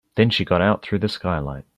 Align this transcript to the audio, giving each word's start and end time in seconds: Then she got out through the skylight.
Then 0.15 0.29
she 0.31 0.43
got 0.45 0.61
out 0.63 0.81
through 0.81 0.97
the 0.99 1.09
skylight. 1.09 1.63